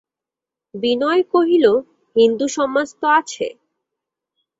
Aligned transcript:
বিনয় 0.73 1.21
কহিল, 1.33 1.65
হিন্দুসমাজ 2.15 2.87
তো 2.99 3.05
আছে। 3.19 3.47